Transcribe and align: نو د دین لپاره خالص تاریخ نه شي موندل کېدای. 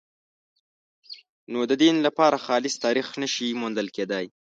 نو 1.51 1.59
د 1.69 1.71
دین 1.81 1.95
لپاره 2.07 2.43
خالص 2.45 2.75
تاریخ 2.85 3.07
نه 3.21 3.27
شي 3.33 3.47
موندل 3.61 3.87
کېدای. 3.95 4.25